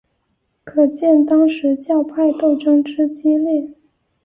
[0.63, 3.69] 可见当时教派斗争之激烈。